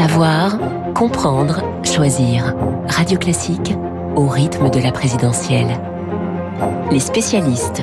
[0.00, 0.56] Savoir,
[0.94, 2.54] comprendre, choisir.
[2.88, 3.74] Radio Classique
[4.16, 5.78] au rythme de la présidentielle.
[6.90, 7.82] Les spécialistes.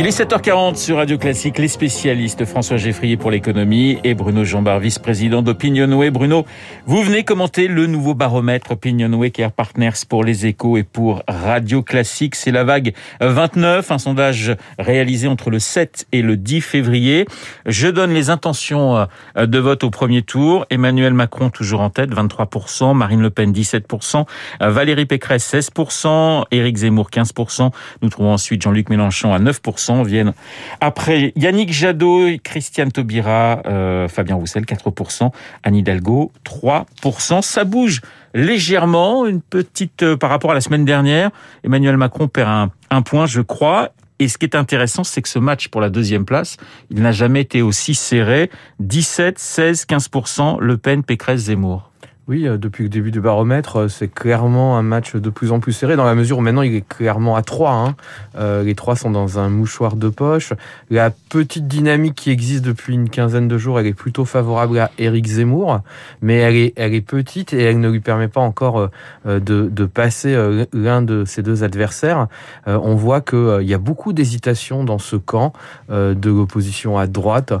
[0.00, 4.80] Il est 7h40 sur Radio Classique, les spécialistes François Geffrier pour l'économie et Bruno Jambard,
[4.80, 6.08] vice-président d'Opinionway.
[6.08, 6.46] Bruno,
[6.86, 11.82] vous venez commenter le nouveau baromètre Opinionway Care Partners pour les échos et pour Radio
[11.82, 12.34] Classique.
[12.34, 17.26] C'est la vague 29, un sondage réalisé entre le 7 et le 10 février.
[17.66, 20.64] Je donne les intentions euh, de vote au premier tour.
[20.70, 24.24] Emmanuel Macron toujours en tête, 23%, Marine Le Pen 17%,
[24.62, 27.70] euh, Valérie Pécresse 16%, Éric Zemmour 15%.
[28.00, 30.32] Nous trouvons ensuite Jean-Luc Mélenchon à 9% viennent
[30.80, 35.30] après Yannick Jadot, Christiane Taubira, euh, Fabien Roussel, 4%,
[35.62, 37.42] Anne Hidalgo, 3%.
[37.42, 38.00] Ça bouge
[38.34, 41.30] légèrement, une petite euh, par rapport à la semaine dernière.
[41.64, 43.90] Emmanuel Macron perd un, un point, je crois.
[44.18, 46.58] Et ce qui est intéressant, c'est que ce match pour la deuxième place,
[46.90, 48.50] il n'a jamais été aussi serré.
[48.80, 51.89] 17, 16, 15%, Le Pen, Pécresse, Zemmour.
[52.28, 55.58] Oui, euh, depuis le début du baromètre, euh, c'est clairement un match de plus en
[55.58, 57.72] plus serré, dans la mesure où maintenant il est clairement à 3.
[57.72, 57.96] Hein.
[58.38, 60.52] Euh, les trois sont dans un mouchoir de poche.
[60.90, 64.90] La petite dynamique qui existe depuis une quinzaine de jours, elle est plutôt favorable à
[64.98, 65.80] Éric Zemmour,
[66.22, 68.90] mais elle est, elle est petite et elle ne lui permet pas encore
[69.24, 70.36] de, de passer
[70.72, 72.28] l'un de ses deux adversaires.
[72.66, 75.52] On voit qu'il y a beaucoup d'hésitation dans ce camp
[75.88, 77.52] de l'opposition à droite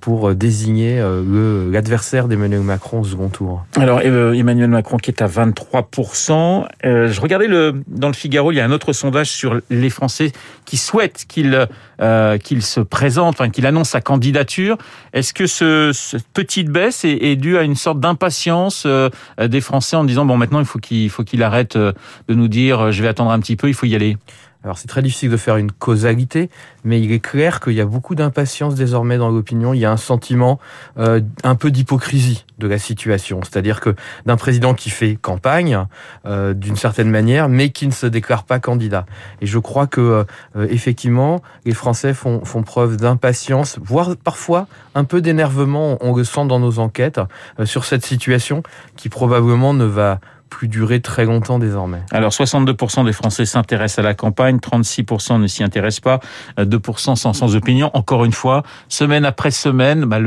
[0.00, 1.02] pour désigner
[1.70, 3.64] l'adversaire d'Emmanuel Macron au second tour.
[4.02, 6.66] Euh, Emmanuel Macron qui est à 23%.
[6.84, 9.90] Euh, je regardais le, dans le Figaro, il y a un autre sondage sur les
[9.90, 10.32] Français
[10.64, 11.66] qui souhaitent qu'il
[12.00, 14.76] euh, qu'il se présente, enfin, qu'il annonce sa candidature.
[15.12, 19.60] Est-ce que ce, cette petite baisse est, est due à une sorte d'impatience euh, des
[19.60, 21.94] Français en disant bon maintenant il faut qu'il faut qu'il arrête de
[22.28, 24.16] nous dire je vais attendre un petit peu, il faut y aller?
[24.64, 26.48] Alors c'est très difficile de faire une causalité,
[26.84, 29.74] mais il est clair qu'il y a beaucoup d'impatience désormais dans l'opinion.
[29.74, 30.58] Il y a un sentiment
[30.98, 35.86] euh, un peu d'hypocrisie de la situation, c'est-à-dire que d'un président qui fait campagne
[36.24, 39.04] euh, d'une certaine manière, mais qui ne se déclare pas candidat.
[39.42, 40.24] Et je crois que
[40.56, 45.98] euh, effectivement, les Français font, font preuve d'impatience, voire parfois un peu d'énervement.
[46.00, 47.20] On le sent dans nos enquêtes
[47.64, 48.62] sur cette situation
[48.96, 50.20] qui probablement ne va
[50.54, 52.02] plus durer très longtemps désormais.
[52.12, 56.20] Alors 62% des Français s'intéressent à la campagne, 36% ne s'y intéressent pas,
[56.58, 57.90] 2% sont sans opinion.
[57.92, 60.18] Encore une fois, semaine après semaine, bah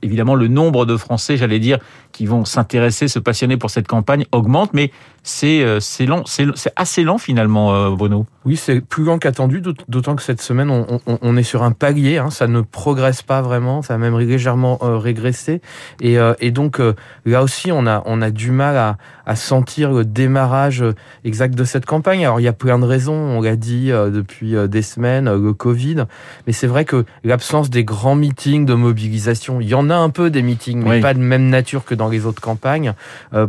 [0.00, 1.78] évidemment le nombre de Français, j'allais dire,
[2.12, 4.90] qui vont s'intéresser, se passionner pour cette campagne augmente, mais
[5.24, 6.46] c'est euh, c'est lent, c'est
[6.76, 8.26] assez lent finalement, euh, Bruno.
[8.46, 11.72] Oui, c'est plus lent qu'attendu, d'autant que cette semaine on, on, on, est sur un
[11.72, 15.62] palier, hein, ça ne progresse pas vraiment, ça a même légèrement euh, régressé,
[16.02, 16.92] et, euh, et donc euh,
[17.24, 20.84] là aussi on a on a du mal à, à sentir le démarrage
[21.24, 22.26] exact de cette campagne.
[22.26, 26.04] Alors il y a plein de raisons, on l'a dit depuis des semaines, le Covid,
[26.46, 30.10] mais c'est vrai que l'absence des grands meetings de mobilisation, il y en a un
[30.10, 31.00] peu des meetings, mais oui.
[31.00, 32.92] pas de même nature que dans les autres campagnes,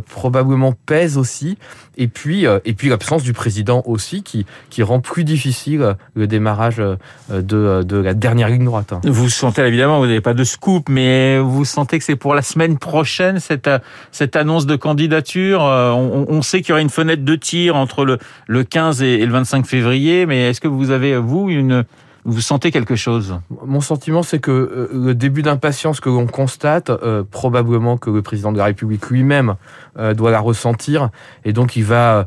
[0.08, 1.58] probablement pèse aussi.
[1.98, 6.76] Et puis, et puis l'absence du président aussi, qui, qui rend plus difficile le démarrage
[6.76, 8.92] de, de la dernière ligne droite.
[9.04, 12.42] Vous sentez évidemment, vous n'avez pas de scoop, mais vous sentez que c'est pour la
[12.42, 13.70] semaine prochaine cette,
[14.12, 15.60] cette annonce de candidature.
[15.62, 19.32] On, sait qu'il y aura une fenêtre de tir entre le, le 15 et le
[19.32, 21.84] 25 février, mais est-ce que vous avez, vous, une,
[22.26, 23.38] vous sentez quelque chose?
[23.64, 28.20] Mon sentiment, c'est que euh, le début d'impatience que l'on constate, euh, probablement que le
[28.20, 29.54] président de la République lui-même
[29.96, 31.10] euh, doit la ressentir,
[31.44, 32.24] et donc il va euh,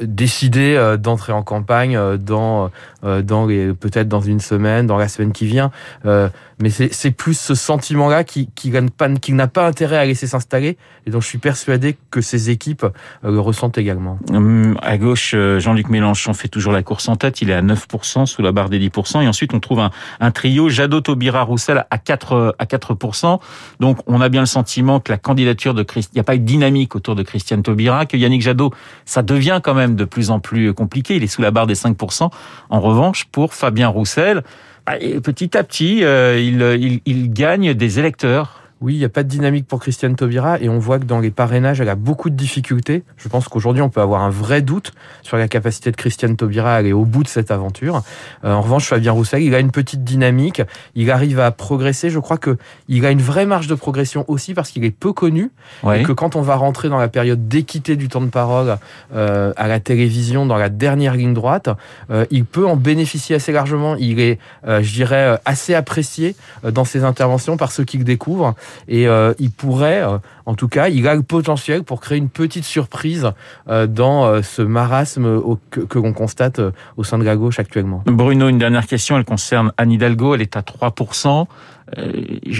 [0.00, 2.70] décider euh, d'entrer en campagne euh, dans,
[3.02, 5.70] dans peut-être dans une semaine, dans la semaine qui vient.
[6.04, 8.72] mais c'est plus ce sentiment-là qui, qui,
[9.20, 10.76] qui n'a pas intérêt à laisser s'installer
[11.06, 12.86] et dont je suis persuadé que ces équipes
[13.22, 14.18] le ressentent également.
[14.32, 17.40] Hum, à gauche, Jean-Luc Mélenchon fait toujours la course en tête.
[17.40, 19.22] Il est à 9% sous la barre des 10%.
[19.22, 23.38] Et ensuite, on trouve un, un trio Jadot, Taubira, Roussel à 4 à 4%.
[23.80, 26.34] Donc, on a bien le sentiment que la candidature de Christ, il n'y a pas
[26.34, 28.72] eu de dynamique autour de Christiane Taubira, que Yannick Jadot,
[29.04, 31.16] ça devient devient quand même de plus en plus compliqué.
[31.16, 32.30] Il est sous la barre des 5%.
[32.70, 34.42] En revanche, pour Fabien Roussel,
[34.86, 39.08] bah, petit à petit, euh, il, il, il gagne des électeurs oui, il n'y a
[39.08, 41.96] pas de dynamique pour Christiane Taubira et on voit que dans les parrainages, elle a
[41.96, 43.02] beaucoup de difficultés.
[43.16, 44.92] Je pense qu'aujourd'hui, on peut avoir un vrai doute
[45.22, 48.02] sur la capacité de Christiane Taubira à aller au bout de cette aventure.
[48.44, 50.62] Euh, en revanche, Fabien Roussel, il a une petite dynamique,
[50.94, 52.08] il arrive à progresser.
[52.08, 52.56] Je crois que
[52.88, 55.50] il a une vraie marge de progression aussi parce qu'il est peu connu
[55.82, 55.98] oui.
[55.98, 58.78] et que quand on va rentrer dans la période d'équité du temps de parole
[59.12, 61.68] euh, à la télévision, dans la dernière ligne droite,
[62.10, 63.96] euh, il peut en bénéficier assez largement.
[63.96, 68.54] Il est, euh, je dirais, assez apprécié dans ses interventions par ceux qui le découvrent.
[68.88, 69.06] Et
[69.38, 70.02] il pourrait,
[70.46, 73.30] en tout cas, il a le potentiel pour créer une petite surprise
[73.66, 76.60] dans ce marasme que, l'on constate
[76.96, 78.02] au sein de la gauche actuellement.
[78.06, 81.46] Bruno, une dernière question, elle concerne Anne Hidalgo, elle est à 3%.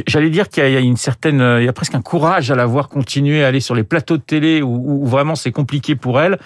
[0.07, 2.67] J'allais dire qu'il y a une certaine, il y a presque un courage à la
[2.67, 6.39] voir continuer à aller sur les plateaux de télé où vraiment c'est compliqué pour elle.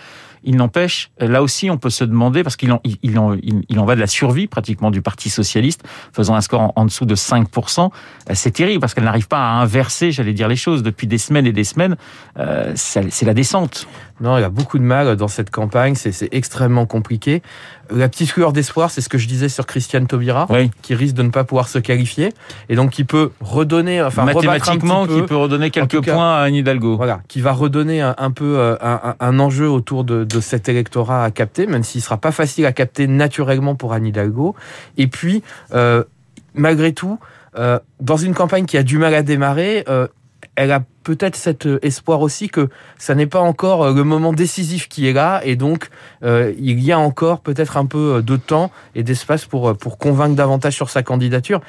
[0.45, 3.85] Il n'empêche, là aussi, on peut se demander, parce qu'il en, il en, il en
[3.85, 7.91] va de la survie pratiquement du Parti socialiste, faisant un score en, dessous de 5%.
[8.31, 11.19] Euh, c'est terrible parce qu'elle n'arrive pas à inverser, j'allais dire les choses, depuis des
[11.19, 11.97] semaines et des semaines.
[12.39, 13.87] Euh, c'est la descente.
[14.23, 17.43] Non, il a beaucoup de mal dans cette campagne, c'est extrêmement compliqué.
[17.91, 20.47] La petite lueur d'espoir, c'est ce que je disais sur Christiane Taubira,
[20.81, 22.33] qui risque de ne pas pouvoir se qualifier,
[22.69, 26.97] et donc qui peut redonner, enfin mathématiquement, qui peut redonner quelques points à Anne Hidalgo.
[26.97, 31.25] Voilà, qui va redonner un, peu euh, un, un, enjeu autour de, de, cet électorat
[31.25, 34.55] à capter, même s'il sera pas facile à capter naturellement pour Anne Hidalgo.
[34.97, 35.43] Et puis,
[35.75, 36.05] euh,
[36.55, 37.19] malgré tout,
[37.59, 40.07] euh, dans une campagne qui a du mal à démarrer, euh,
[40.55, 42.69] elle a peut-être cet euh, espoir aussi que
[42.99, 45.89] ça n'est pas encore euh, le moment décisif qui est là et donc
[46.23, 50.37] euh, il y a encore peut-être un peu de temps et d'espace pour, pour convaincre
[50.37, 51.61] davantage sur sa candidature.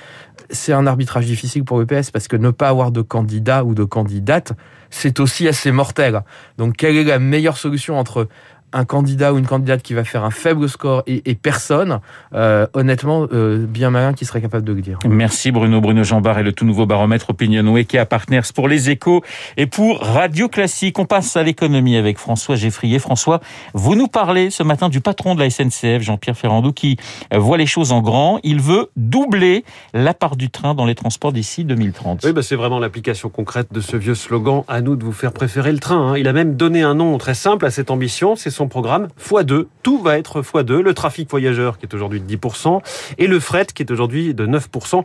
[0.50, 3.74] C'est un arbitrage difficile pour le PS parce que ne pas avoir de candidat ou
[3.74, 4.54] de candidate,
[4.90, 6.22] c'est aussi assez mortel.
[6.58, 8.28] Donc quelle est la meilleure solution entre
[8.74, 12.00] un candidat ou une candidate qui va faire un faible score et, personne,
[12.34, 15.00] euh, honnêtement, euh, bien malin qui serait capable de le dire.
[15.06, 15.82] Merci Bruno.
[15.82, 19.22] Bruno Jambard et le tout nouveau baromètre Opinionway qui a Partners pour les échos
[19.58, 21.00] et pour Radio Classique.
[21.00, 23.00] On passe à l'économie avec François Geffrier.
[23.00, 23.40] François,
[23.74, 26.98] vous nous parlez ce matin du patron de la SNCF, Jean-Pierre Ferrandou, qui
[27.34, 28.40] voit les choses en grand.
[28.44, 32.22] Il veut doubler la part du train dans les transports d'ici 2030.
[32.24, 34.64] Oui, bah c'est vraiment l'application concrète de ce vieux slogan.
[34.68, 36.12] À nous de vous faire préférer le train.
[36.12, 36.18] Hein.
[36.18, 38.36] Il a même donné un nom très simple à cette ambition.
[38.36, 39.66] C'est son programme x2.
[39.82, 40.80] Tout va être x2.
[40.80, 42.82] Le trafic voyageur qui est aujourd'hui de 10%
[43.18, 45.04] et le fret qui est aujourd'hui de 9%.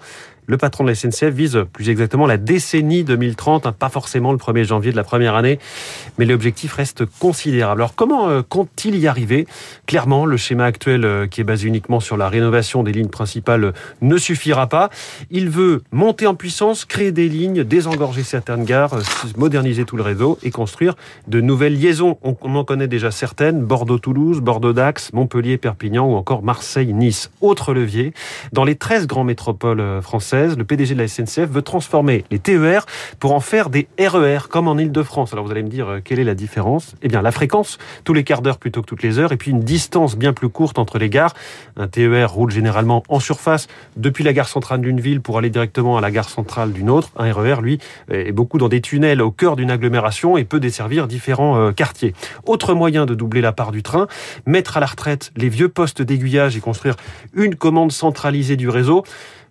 [0.50, 4.38] Le patron de la SNCF vise plus exactement la décennie 2030, hein, pas forcément le
[4.38, 5.58] 1er janvier de la première année,
[6.16, 7.82] mais l'objectif reste considérable.
[7.82, 9.46] Alors comment euh, compte-t-il y arriver?
[9.86, 13.64] Clairement, le schéma actuel euh, qui est basé uniquement sur la rénovation des lignes principales
[13.64, 14.88] euh, ne suffira pas.
[15.30, 18.96] Il veut monter en puissance, créer des lignes, désengorger certaines gares,
[19.36, 20.94] moderniser tout le réseau et construire
[21.26, 22.16] de nouvelles liaisons.
[22.22, 27.30] On, en connaît déjà certaines, Bordeaux-Toulouse, Bordeaux-Dax, Montpellier-Perpignan ou encore Marseille-Nice.
[27.42, 28.14] Autre levier,
[28.54, 32.86] dans les 13 grandes métropoles françaises, le PDG de la SNCF veut transformer les TER
[33.18, 35.32] pour en faire des RER, comme en Ile-de-France.
[35.32, 36.94] Alors vous allez me dire, euh, quelle est la différence?
[37.02, 39.50] Eh bien, la fréquence, tous les quarts d'heure plutôt que toutes les heures, et puis
[39.50, 41.34] une distance bien plus courte entre les gares.
[41.76, 45.96] Un TER roule généralement en surface depuis la gare centrale d'une ville pour aller directement
[45.98, 47.10] à la gare centrale d'une autre.
[47.16, 47.78] Un RER, lui,
[48.10, 52.14] est beaucoup dans des tunnels au cœur d'une agglomération et peut desservir différents euh, quartiers.
[52.46, 54.06] Autre moyen de doubler la part du train,
[54.46, 56.96] mettre à la retraite les vieux postes d'aiguillage et construire
[57.34, 59.04] une commande centralisée du réseau.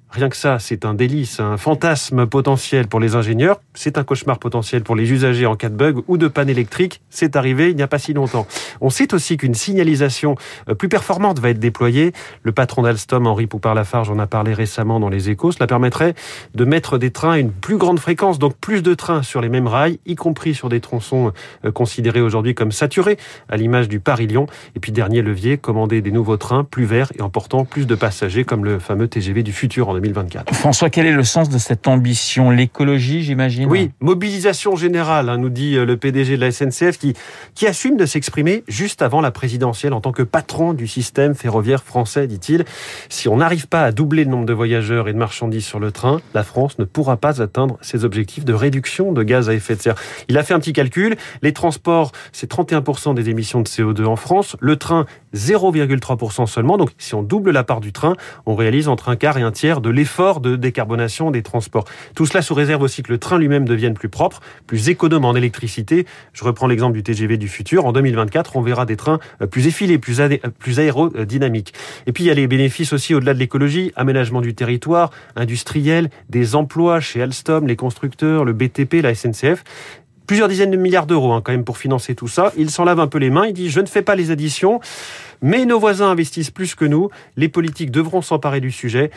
[0.09, 4.39] Rien que ça, c'est un délice, un fantasme potentiel pour les ingénieurs, c'est un cauchemar
[4.39, 7.01] potentiel pour les usagers en cas de bug ou de panne électrique.
[7.09, 8.47] C'est arrivé il n'y a pas si longtemps.
[8.79, 10.35] On sait aussi qu'une signalisation
[10.69, 12.13] euh, plus performante va être déployée.
[12.43, 15.51] Le patron d'Alstom, Henri Poupard-Lafarge, en a parlé récemment dans les échos.
[15.51, 16.15] Cela permettrait
[16.55, 19.49] de mettre des trains à une plus grande fréquence, donc plus de trains sur les
[19.49, 21.33] mêmes rails, y compris sur des tronçons
[21.65, 23.17] euh, considérés aujourd'hui comme saturés,
[23.49, 24.47] à l'image du Paris-Lyon.
[24.75, 28.45] Et puis dernier levier, commander des nouveaux trains plus verts et emportant plus de passagers,
[28.45, 30.55] comme le fameux TGV du futur 2024.
[30.55, 32.49] François, quel est le sens de cette ambition?
[32.51, 33.67] L'écologie, j'imagine?
[33.69, 37.13] Oui, mobilisation générale, hein, nous dit euh, le PDG de la SNCF, qui,
[37.55, 41.83] qui assume de s'exprimer juste avant la présidentielle en tant que patron du système ferroviaire
[41.83, 42.65] français, dit-il.
[43.09, 45.91] Si on n'arrive pas à doubler le nombre de voyageurs et de marchandises sur le
[45.91, 49.75] train, la France ne pourra pas atteindre ses objectifs de réduction de gaz à effet
[49.75, 49.95] de serre.
[50.29, 51.15] Il a fait un petit calcul.
[51.41, 54.55] Les transports, c'est 31% des émissions de CO2 en France.
[54.59, 55.05] Le train,
[55.35, 56.77] 0,3% seulement.
[56.77, 59.51] Donc, si on double la part du train, on réalise entre un quart et un
[59.51, 61.85] tiers de l'effort de décarbonation des transports.
[62.15, 65.35] Tout cela sous réserve aussi que le train lui-même devienne plus propre, plus économe en
[65.35, 66.05] électricité.
[66.33, 67.85] Je reprends l'exemple du TGV du futur.
[67.85, 69.19] En 2024, on verra des trains
[69.51, 70.21] plus effilés, plus,
[70.59, 71.73] plus aérodynamiques.
[72.05, 76.09] Et puis, il y a les bénéfices aussi au-delà de l'écologie, aménagement du territoire, industriel,
[76.29, 79.63] des emplois chez Alstom, les constructeurs, le BTP, la SNCF
[80.27, 82.51] plusieurs dizaines de milliards d'euros hein, quand même pour financer tout ça.
[82.57, 84.81] Il s'en lave un peu les mains, il dit je ne fais pas les additions,
[85.41, 89.11] mais nos voisins investissent plus que nous, les politiques devront s'emparer du sujet.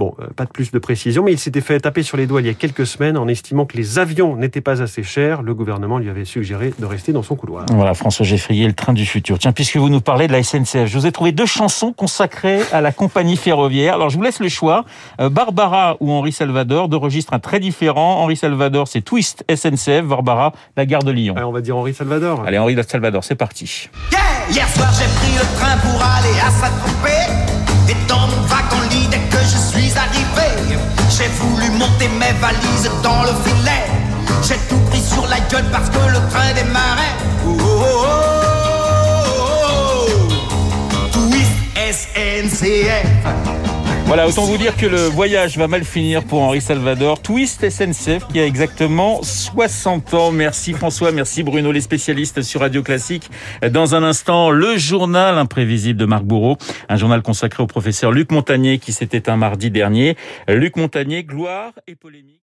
[0.00, 2.40] Bon, euh, pas de plus de précision, mais il s'était fait taper sur les doigts
[2.40, 5.42] il y a quelques semaines en estimant que les avions n'étaient pas assez chers.
[5.42, 7.66] Le gouvernement lui avait suggéré de rester dans son couloir.
[7.70, 9.38] Voilà, François Geffrier, le train du futur.
[9.38, 12.60] Tiens, puisque vous nous parlez de la SNCF, je vous ai trouvé deux chansons consacrées
[12.72, 13.96] à la compagnie ferroviaire.
[13.96, 14.86] Alors, je vous laisse le choix.
[15.20, 18.22] Euh, Barbara ou Henri Salvador, deux registres très différents.
[18.22, 20.04] Henri Salvador, c'est Twist SNCF.
[20.04, 21.34] Barbara, la gare de Lyon.
[21.36, 22.42] on va dire Henri Salvador.
[22.46, 23.90] Allez, Henri Salvador, c'est parti.
[24.50, 27.26] Hier soir, j'ai pris le train pour aller à Saint-Tropez.
[27.88, 30.48] Et dans mon wagon lit, dès que je suis arrivé,
[31.10, 33.84] J'ai voulu monter mes valises dans le filet.
[34.46, 37.16] J'ai tout pris sur la gueule parce que le train démarrait.
[37.46, 38.06] Oh, oh,
[38.88, 40.18] oh,
[40.88, 41.08] oh.
[41.12, 43.69] Twist SNCF.
[44.10, 47.22] Voilà, autant vous dire que le voyage va mal finir pour Henri Salvador.
[47.22, 50.32] Twist SNCF qui a exactement 60 ans.
[50.32, 53.30] Merci François, merci Bruno, les spécialistes sur Radio Classique.
[53.70, 56.56] Dans un instant, le journal imprévisible de Marc Bourreau,
[56.88, 60.16] un journal consacré au professeur Luc Montagnier qui s'était un mardi dernier.
[60.48, 62.40] Luc Montagnier, gloire et polémique.